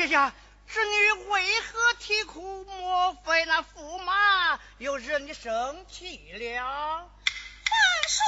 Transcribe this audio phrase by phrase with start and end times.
[0.00, 0.34] 呀呀！
[0.66, 2.64] 侄女为何啼哭？
[2.64, 6.62] 莫非那驸马又惹你生气了？
[6.62, 7.08] 皇
[8.08, 8.22] 叔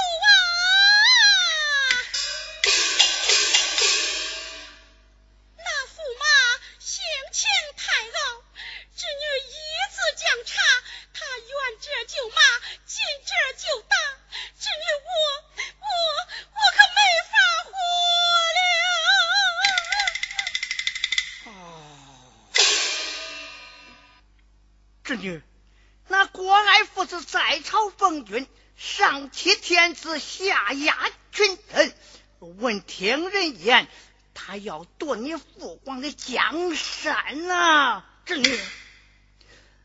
[30.02, 31.94] 子，下压群臣。
[32.40, 33.86] 闻听人言，
[34.34, 38.02] 他要夺你父皇的江山呐！
[38.26, 38.60] 侄女，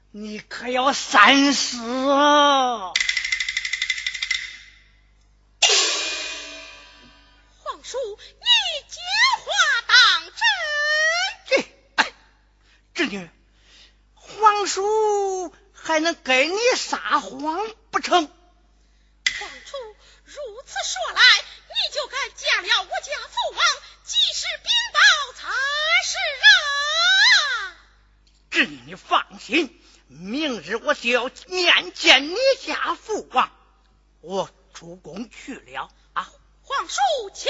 [0.09, 1.77] 你可要三思
[2.09, 2.93] 啊！
[7.59, 7.97] 皇叔，
[8.39, 8.47] 你
[8.89, 9.03] 讲
[9.45, 9.45] 话
[9.87, 9.97] 当
[11.55, 11.65] 真。
[11.97, 12.11] 哎，
[12.95, 13.29] 侄女。
[14.15, 18.25] 皇叔还能跟你撒谎不成？
[18.25, 19.77] 皇叔
[20.25, 20.33] 如
[20.65, 21.21] 此说来，
[22.37, 23.59] 嫁了我家父王，
[24.03, 24.99] 即是禀报
[25.33, 25.49] 才
[26.05, 27.75] 是啊！
[28.51, 33.51] 侄女，你放心，明日我就要面见你家父王，
[34.21, 36.29] 我出宫去了啊！
[36.61, 37.01] 皇叔，
[37.33, 37.49] 请。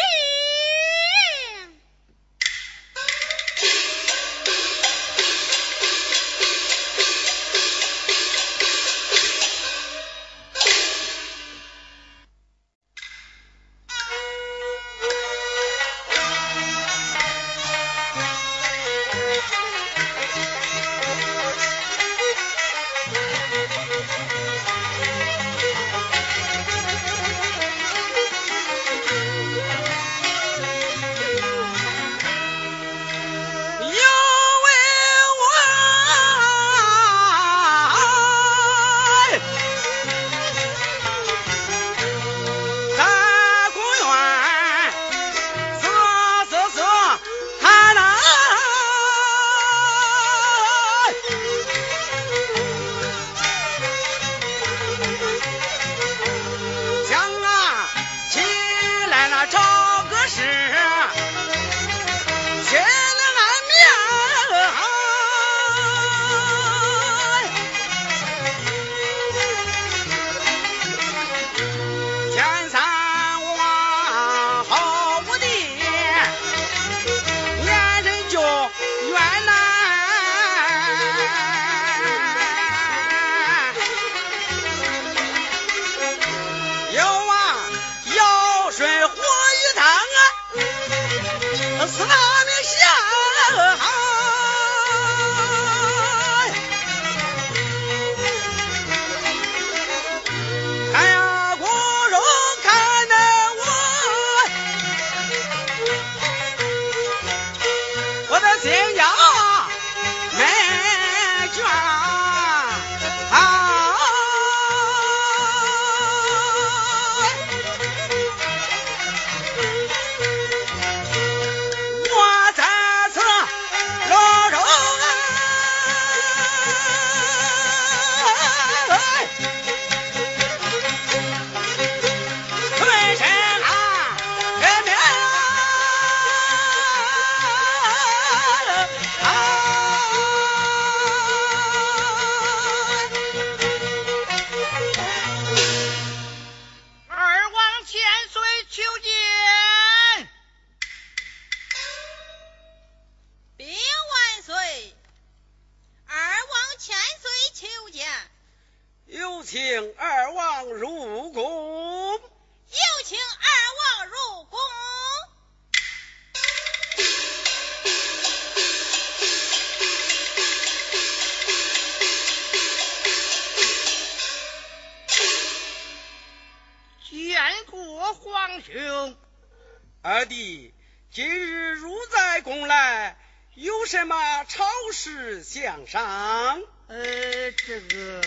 [185.78, 188.22] 向上，呃，这个，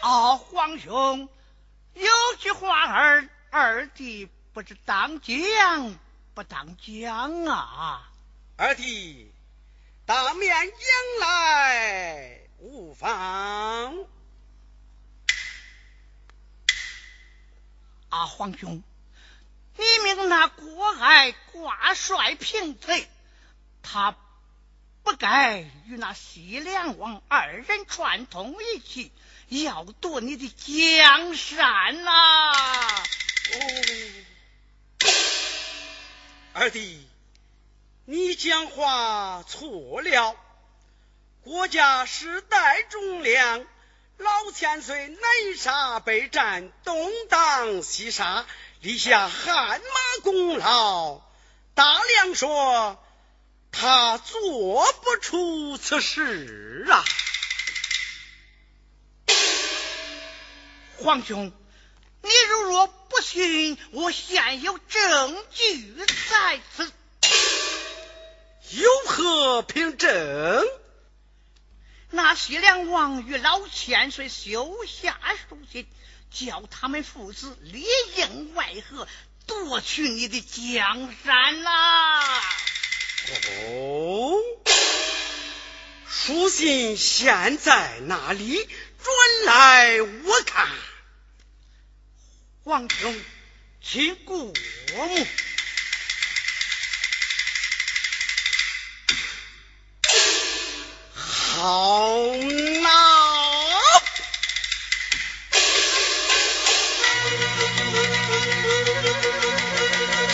[0.00, 1.28] 啊，皇兄，
[1.94, 5.98] 有句话儿，二弟不知当讲
[6.34, 8.10] 不当讲啊。
[8.56, 9.30] 二弟，
[10.04, 14.04] 当面讲来无妨。
[18.08, 18.82] 啊，皇兄，
[19.76, 23.08] 你命那郭爱挂帅平贼。
[23.82, 24.16] 他
[25.02, 29.10] 不该与那西凉王二人串通一气，
[29.48, 32.10] 要夺你的江山呐！
[33.52, 33.58] 哦，
[36.54, 37.06] 二弟，
[38.04, 40.36] 你讲话错了。
[41.42, 43.66] 国家世代忠良，
[44.18, 48.46] 老千岁南杀北战，东挡西杀，
[48.80, 51.20] 立下汗马功劳。
[51.74, 53.02] 大梁说
[53.72, 57.04] 他做不出此事啊！
[60.98, 61.52] 皇兄，
[62.22, 65.94] 你如若不信，我现有证据
[66.30, 66.92] 在此。
[68.70, 70.64] 有何凭证？
[72.10, 75.88] 那西凉王与老千岁修下书信，
[76.30, 77.84] 叫他们父子里
[78.16, 79.08] 应外合，
[79.46, 82.42] 夺取你的江山啦！
[83.30, 84.36] 哦，
[86.08, 88.68] 书信现在哪里？
[89.02, 90.68] 转来我看。
[92.64, 93.20] 皇兄，
[93.82, 94.52] 请过目。
[101.54, 102.26] 好
[102.82, 102.88] 闹！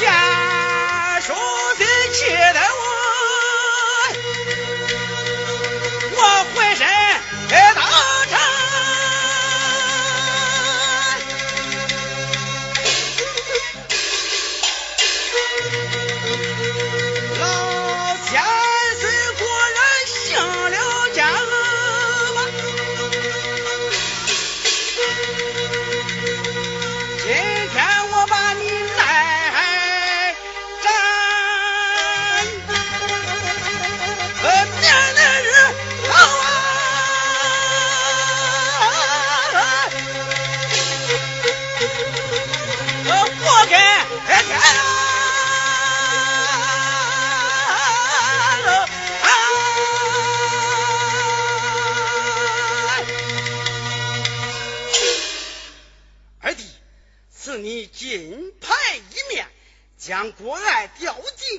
[0.01, 0.28] 家
[1.29, 2.88] 书的气得我，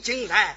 [0.10, 0.56] 精彩。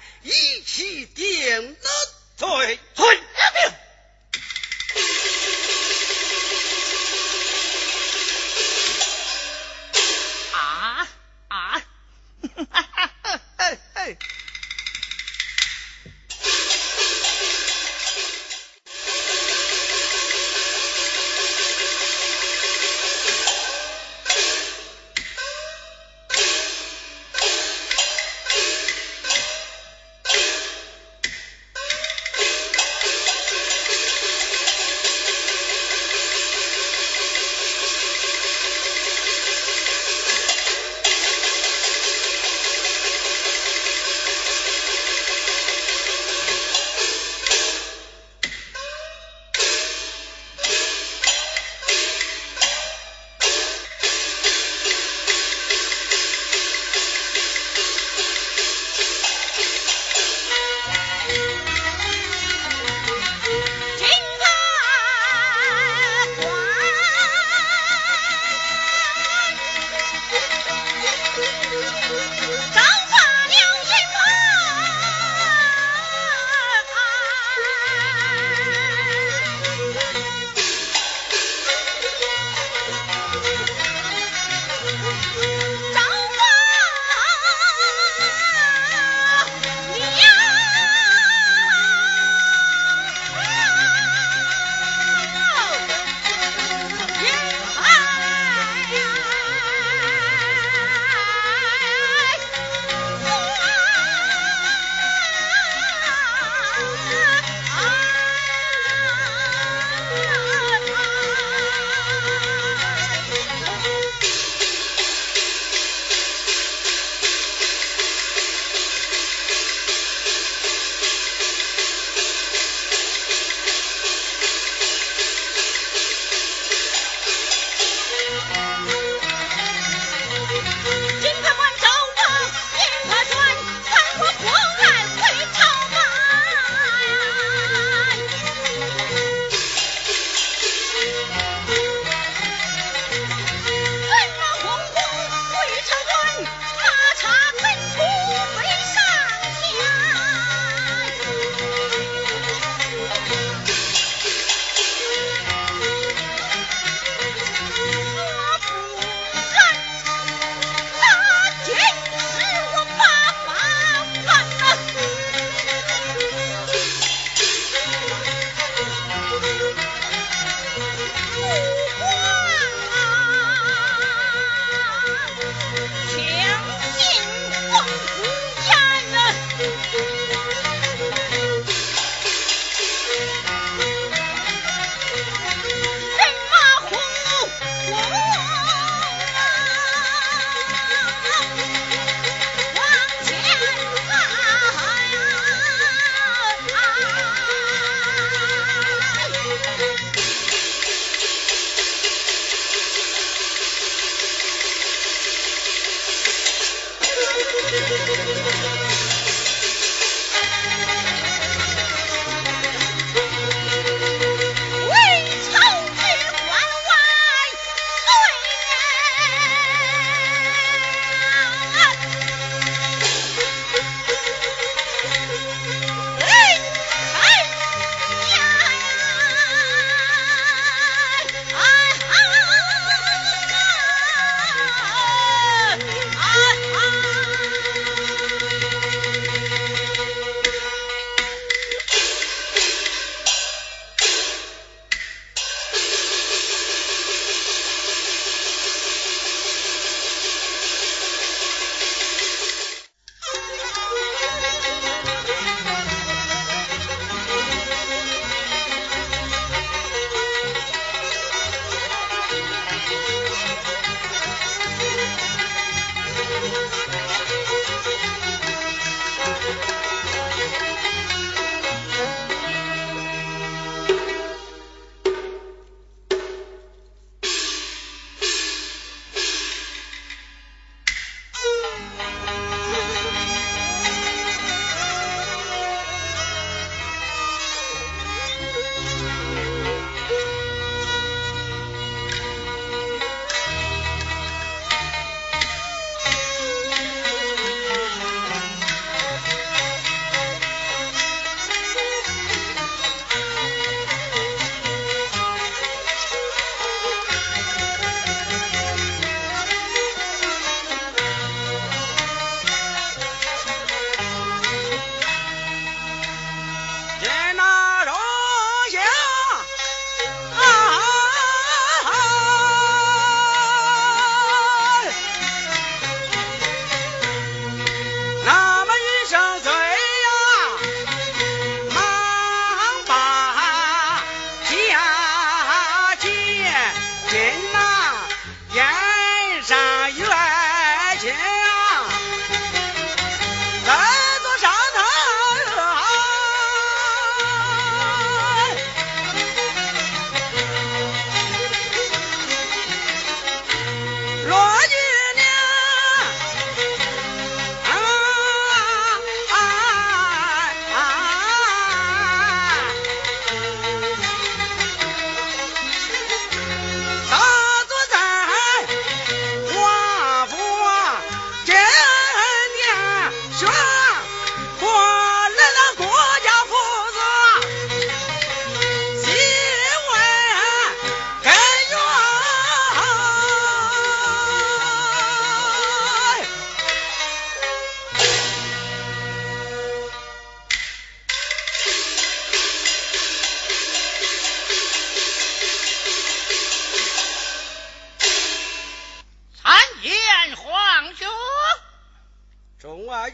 [402.65, 403.11] 二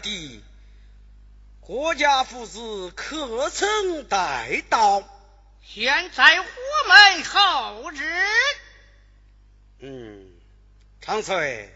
[0.00, 0.42] 弟，
[1.60, 5.02] 郭家父子可曾带到？
[5.62, 6.46] 现在我
[6.88, 8.00] 们后日。
[9.80, 10.32] 嗯，
[11.02, 11.75] 长岁。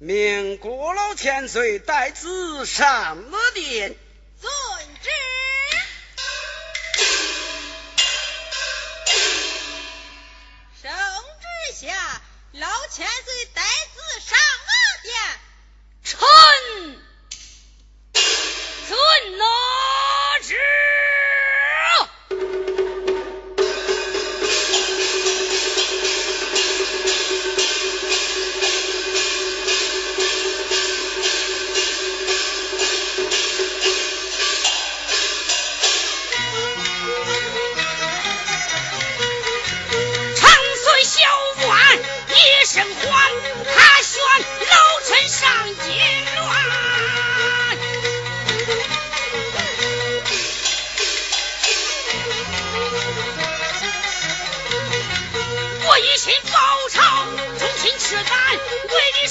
[0.00, 3.96] 命郭老千岁带子上了殿。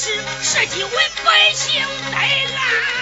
[0.07, 2.96] 是社稷，为百姓得安。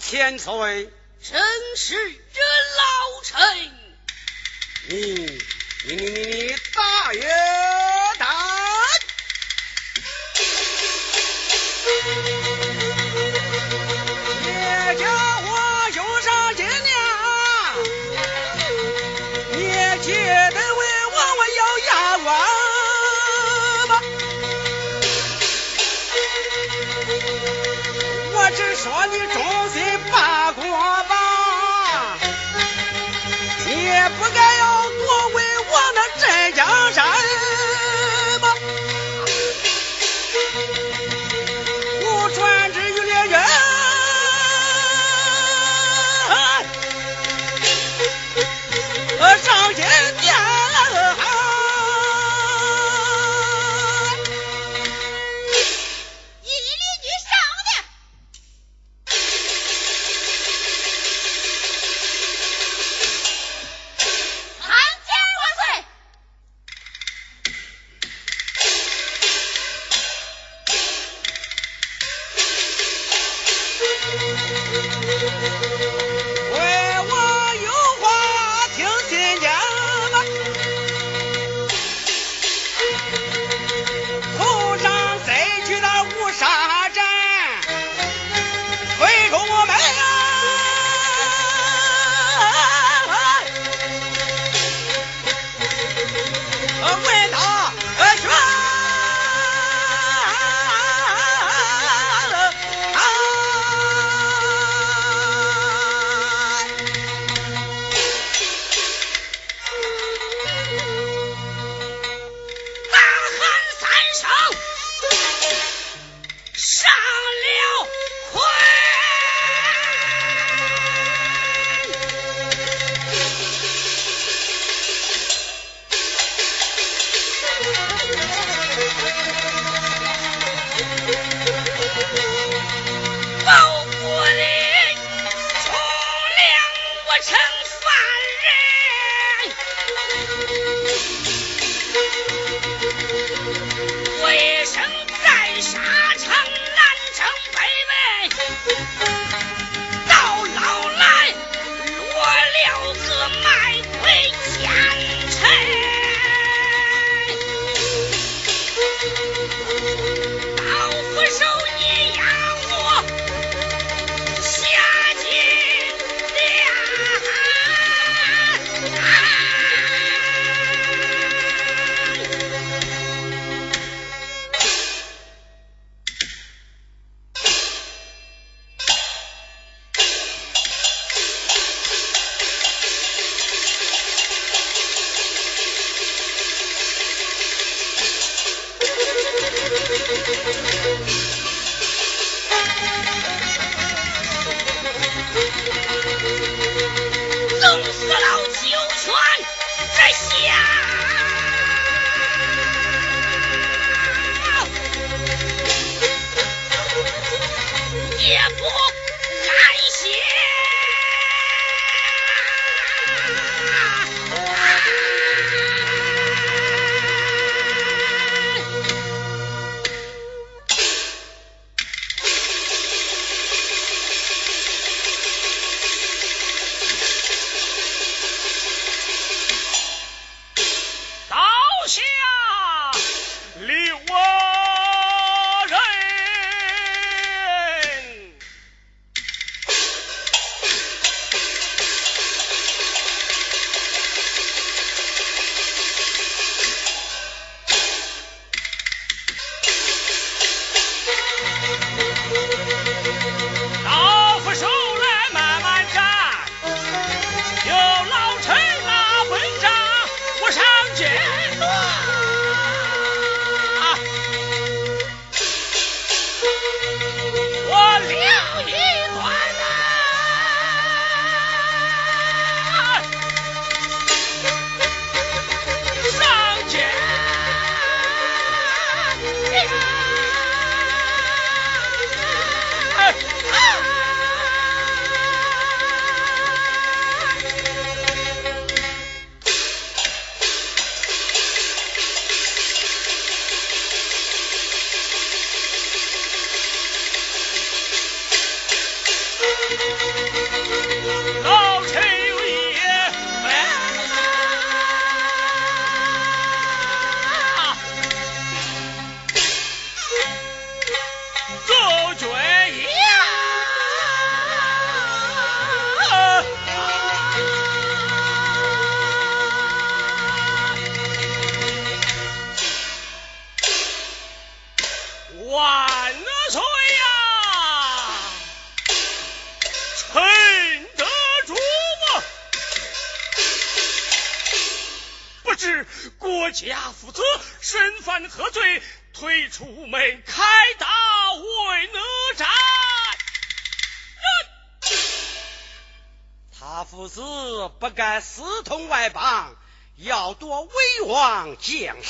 [0.00, 0.90] 千岁，
[1.22, 1.42] 真
[1.76, 2.16] 是人
[2.78, 3.38] 老臣。
[4.88, 4.96] 你
[5.84, 7.20] 你你你你大爷
[28.82, 29.99] 说你忠心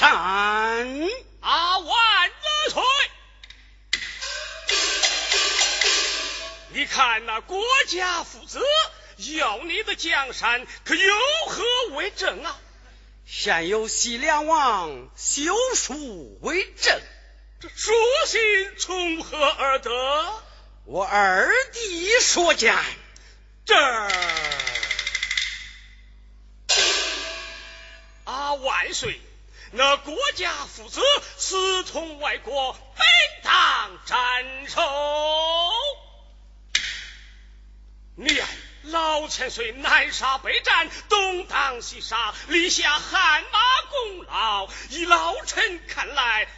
[0.00, 1.10] 江山
[1.42, 2.30] 啊万
[2.70, 2.82] 岁！
[6.70, 8.62] 你看那国家负责
[9.36, 11.14] 要你的江山，可有
[11.48, 11.62] 何
[11.96, 12.56] 为证啊？
[13.26, 16.98] 现有西凉王修书为证。
[17.60, 17.92] 这书
[18.26, 18.40] 信
[18.78, 19.90] 从何而得？
[20.86, 22.74] 我二弟所见。
[23.66, 23.76] 这
[28.24, 29.20] 啊万岁！
[29.72, 31.00] 那国家父子
[31.36, 33.06] 私通外国，本
[33.44, 34.80] 当斩首。
[38.16, 38.42] 你
[38.82, 44.68] 老千岁南沙北战，东挡西杀，立下汗马功劳。
[44.88, 46.48] 以老臣看来，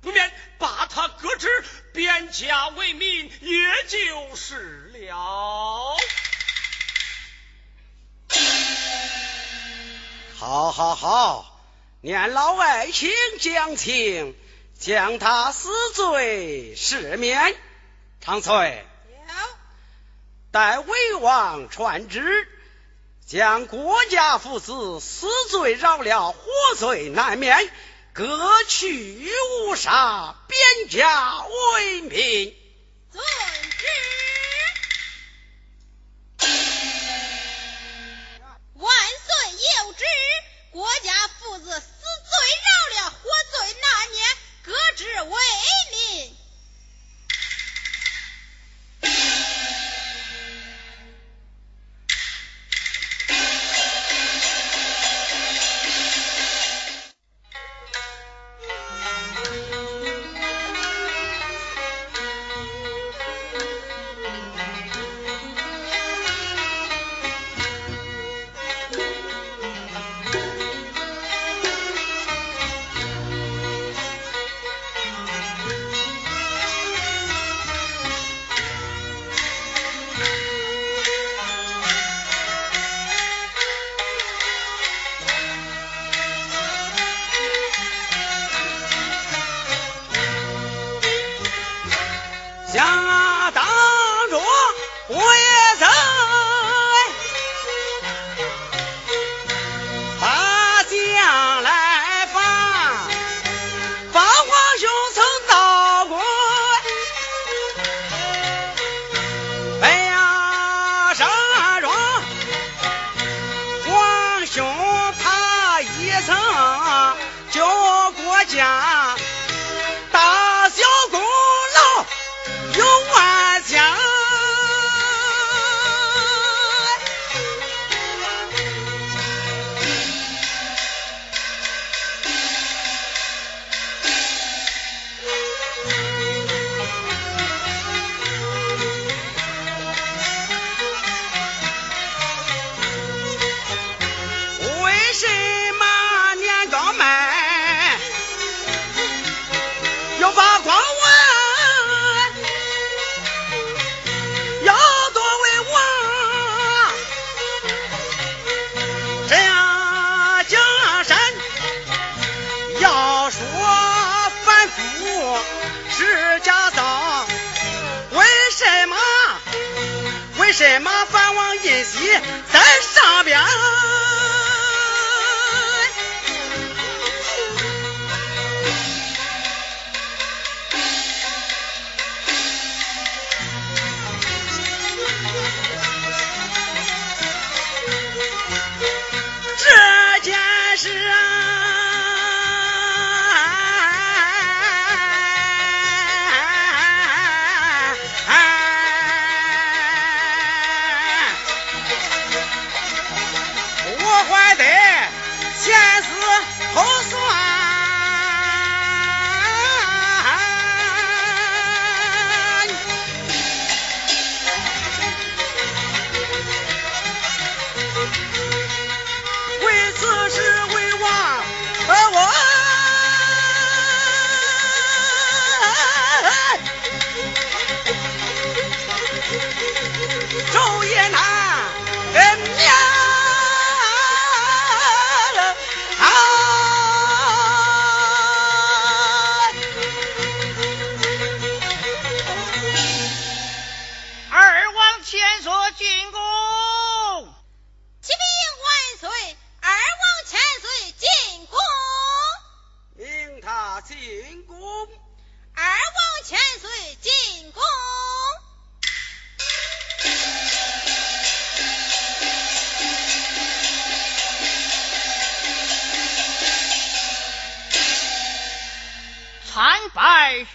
[0.00, 1.48] 不免把他革职，
[1.94, 5.96] 贬家为民，也就是了。
[10.36, 11.52] 好好好。
[12.02, 14.36] 念老爱卿讲情，
[14.78, 17.56] 将他死罪赦免。
[18.20, 18.84] 长翠，
[20.50, 22.48] 待魏王传旨，
[23.26, 27.70] 将国家父子死罪饶了，活罪难免，
[28.12, 29.30] 革去
[29.66, 32.56] 无杀，边家为民。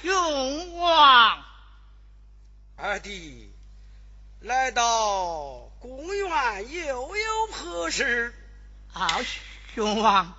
[0.02, 1.46] 拜兄王。
[2.76, 3.54] 二弟
[4.40, 8.34] 来到公园又有何事？
[8.94, 9.08] 啊，
[9.76, 10.34] 雄王，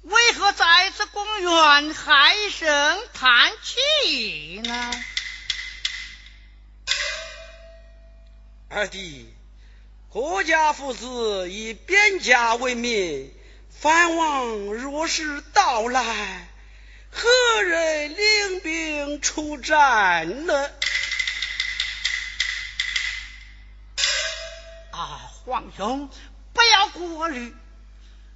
[0.00, 4.90] 为何在此公园唉声叹气呢？
[8.70, 9.30] 二弟，
[10.08, 13.30] 国家父子以边家为民，
[13.68, 16.48] 藩王若是到来，
[17.12, 20.70] 何人领兵出战呢？
[24.92, 26.10] 啊皇兄
[26.52, 27.54] 不要顾虑。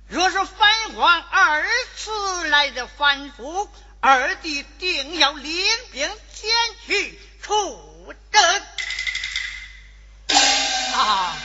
[0.08, 1.66] 若是反皇二
[1.96, 3.68] 次来的反复
[4.00, 6.50] 二弟定要领兵前
[6.86, 8.62] 去出征
[10.94, 11.36] 啊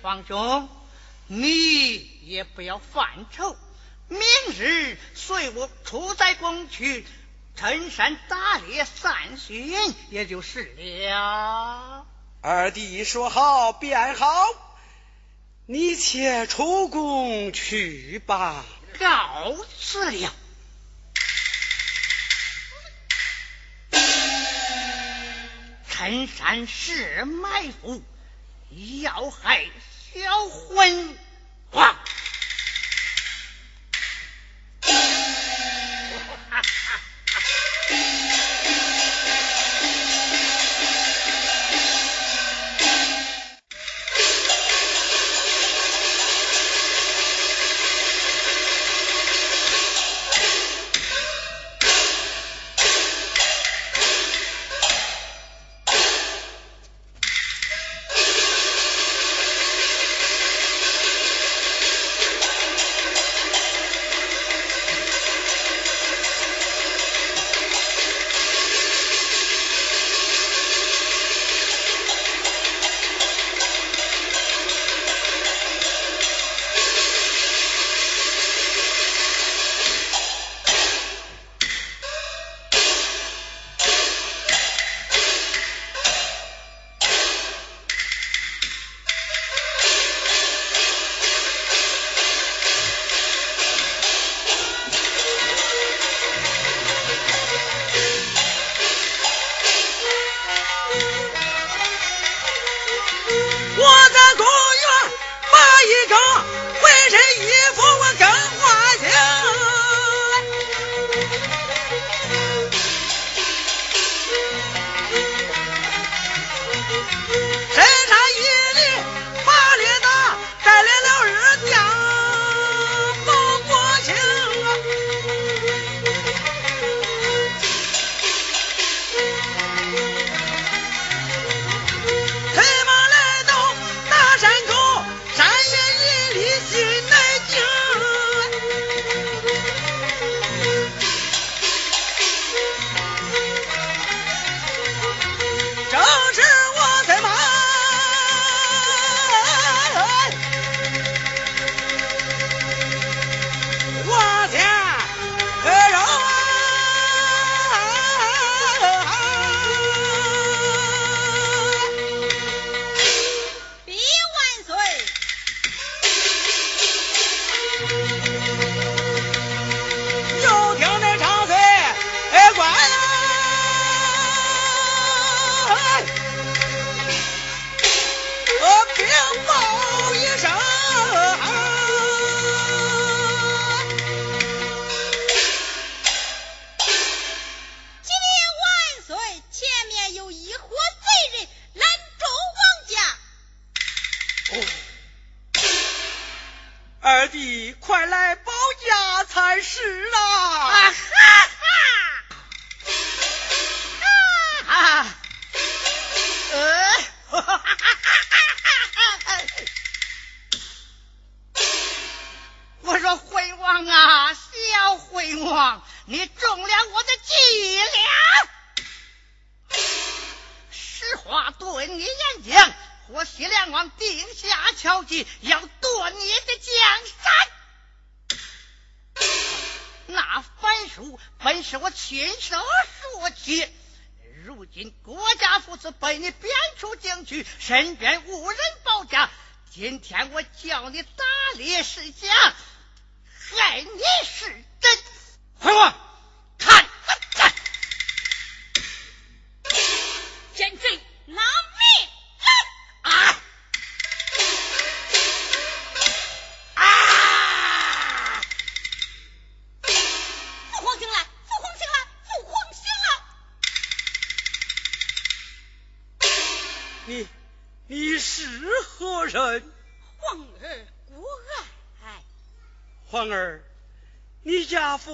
[0.00, 0.68] 皇兄
[1.26, 3.56] 你也不要犯愁。
[4.08, 4.20] 明
[4.58, 7.06] 日随我出在宫去，
[7.54, 12.06] 陈山打猎散心，也就是了。
[12.40, 14.28] 二弟说好便好，
[15.66, 18.64] 你且出宫去吧。
[18.98, 20.32] 告辞了。
[25.90, 28.02] 陈山是埋伏，
[29.02, 29.66] 要害
[30.14, 30.48] 小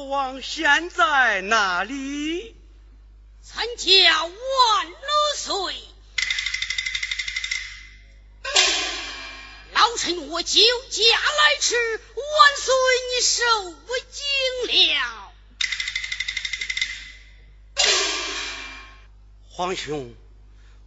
[0.05, 0.43] 魂王。
[0.43, 2.55] 现在哪里？
[3.43, 4.33] 参加万
[5.37, 5.75] 岁！
[9.73, 12.75] 老臣我酒驾来迟，万岁
[13.11, 13.43] 你受
[14.11, 14.25] 惊
[14.95, 15.33] 了。
[19.49, 20.15] 皇兄，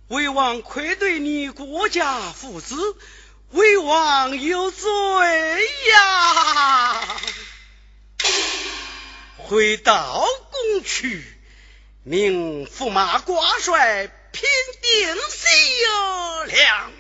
[0.10, 2.76] 为王愧对你国家父子，
[3.52, 4.88] 魏王有罪
[5.90, 7.22] 呀！
[9.48, 11.24] 回到宫去
[12.04, 14.44] 命驸马挂帅平
[14.82, 15.48] 定西
[16.48, 16.92] 凉